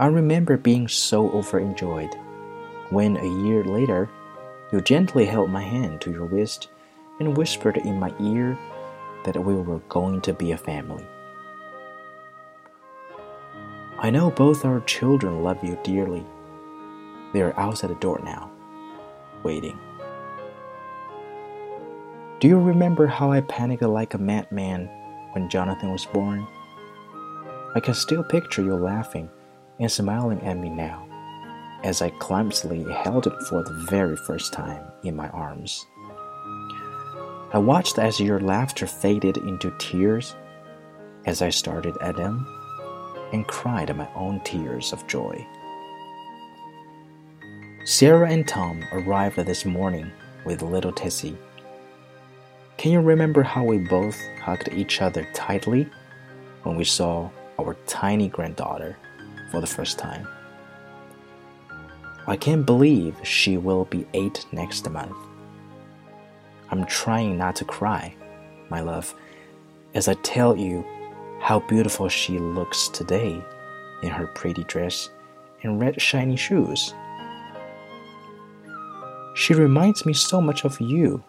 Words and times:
I 0.00 0.06
remember 0.06 0.56
being 0.56 0.86
so 0.86 1.28
overjoyed 1.30 2.14
when 2.90 3.16
a 3.16 3.44
year 3.44 3.64
later 3.64 4.08
you 4.70 4.80
gently 4.80 5.26
held 5.26 5.50
my 5.50 5.62
hand 5.62 6.00
to 6.02 6.12
your 6.12 6.26
wrist 6.26 6.68
and 7.18 7.36
whispered 7.36 7.78
in 7.78 7.98
my 7.98 8.14
ear 8.20 8.56
that 9.24 9.36
we 9.36 9.54
were 9.56 9.80
going 9.88 10.20
to 10.20 10.32
be 10.32 10.52
a 10.52 10.56
family. 10.56 11.04
I 13.98 14.10
know 14.10 14.30
both 14.30 14.64
our 14.64 14.78
children 14.82 15.42
love 15.42 15.64
you 15.64 15.76
dearly. 15.82 16.24
They 17.32 17.42
are 17.42 17.58
outside 17.58 17.90
the 17.90 17.96
door 17.96 18.20
now, 18.22 18.52
waiting. 19.42 19.76
Do 22.38 22.46
you 22.46 22.56
remember 22.56 23.08
how 23.08 23.32
I 23.32 23.40
panicked 23.40 23.82
like 23.82 24.14
a 24.14 24.18
madman 24.18 24.86
when 25.32 25.50
Jonathan 25.50 25.90
was 25.90 26.06
born? 26.06 26.46
I 27.74 27.80
can 27.80 27.94
still 27.94 28.22
picture 28.22 28.62
you 28.62 28.76
laughing 28.76 29.28
and 29.78 29.90
smiling 29.90 30.40
at 30.42 30.56
me 30.56 30.68
now 30.68 31.08
as 31.84 32.02
I 32.02 32.10
clumsily 32.10 32.84
held 32.92 33.26
it 33.26 33.42
for 33.48 33.62
the 33.62 33.86
very 33.88 34.16
first 34.16 34.52
time 34.52 34.84
in 35.04 35.14
my 35.14 35.28
arms. 35.28 35.86
I 37.52 37.58
watched 37.58 37.98
as 37.98 38.20
your 38.20 38.40
laughter 38.40 38.86
faded 38.86 39.36
into 39.38 39.72
tears 39.78 40.34
as 41.24 41.40
I 41.40 41.50
started 41.50 41.96
at 42.02 42.16
them 42.16 42.46
and 43.32 43.46
cried 43.46 43.94
my 43.96 44.08
own 44.14 44.40
tears 44.40 44.92
of 44.92 45.06
joy. 45.06 45.46
Sarah 47.84 48.30
and 48.30 48.46
Tom 48.46 48.84
arrived 48.92 49.36
this 49.36 49.64
morning 49.64 50.10
with 50.44 50.62
little 50.62 50.92
Tessie. 50.92 51.38
Can 52.76 52.92
you 52.92 53.00
remember 53.00 53.42
how 53.42 53.64
we 53.64 53.78
both 53.78 54.18
hugged 54.42 54.68
each 54.72 55.00
other 55.00 55.26
tightly 55.32 55.88
when 56.64 56.76
we 56.76 56.84
saw 56.84 57.30
our 57.58 57.74
tiny 57.86 58.28
granddaughter 58.28 58.96
for 59.50 59.60
the 59.60 59.66
first 59.66 59.98
time? 59.98 60.26
I 62.26 62.36
can't 62.36 62.66
believe 62.66 63.16
she 63.22 63.56
will 63.56 63.86
be 63.86 64.06
eight 64.12 64.46
next 64.52 64.88
month. 64.90 65.16
I'm 66.70 66.84
trying 66.84 67.38
not 67.38 67.56
to 67.56 67.64
cry, 67.64 68.14
my 68.68 68.80
love, 68.80 69.14
as 69.94 70.08
I 70.08 70.14
tell 70.14 70.56
you 70.56 70.84
how 71.40 71.60
beautiful 71.60 72.08
she 72.08 72.38
looks 72.38 72.88
today 72.88 73.42
in 74.02 74.10
her 74.10 74.26
pretty 74.26 74.64
dress 74.64 75.08
and 75.62 75.80
red 75.80 76.00
shiny 76.00 76.36
shoes. 76.36 76.94
She 79.34 79.54
reminds 79.54 80.04
me 80.04 80.12
so 80.12 80.40
much 80.40 80.64
of 80.64 80.80
you 80.80 81.22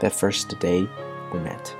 that 0.00 0.12
first 0.12 0.58
day 0.60 0.88
we 1.32 1.40
met. 1.40 1.76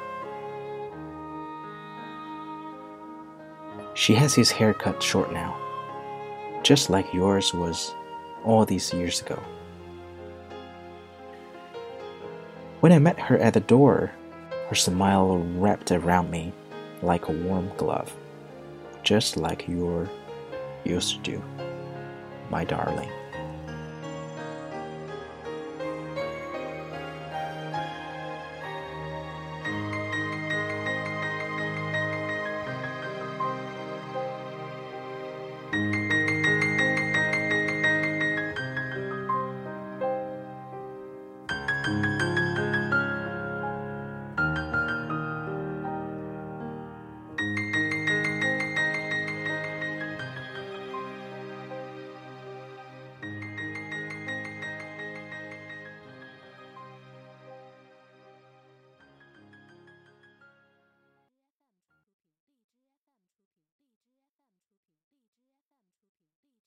She 3.94 4.14
has 4.14 4.34
his 4.34 4.50
hair 4.50 4.74
cut 4.74 5.02
short 5.02 5.32
now, 5.32 5.56
just 6.62 6.90
like 6.90 7.12
yours 7.12 7.52
was 7.52 7.94
all 8.44 8.64
these 8.64 8.92
years 8.92 9.20
ago. 9.20 9.42
When 12.80 12.92
I 12.92 12.98
met 12.98 13.18
her 13.18 13.38
at 13.38 13.54
the 13.54 13.60
door, 13.60 14.12
her 14.68 14.74
smile 14.74 15.38
wrapped 15.38 15.92
around 15.92 16.30
me 16.30 16.52
like 17.02 17.28
a 17.28 17.32
warm 17.32 17.70
glove, 17.76 18.12
just 19.02 19.36
like 19.36 19.68
your 19.68 20.08
used 20.84 21.16
to 21.16 21.30
do, 21.32 21.42
my 22.50 22.64
darling. 22.64 23.10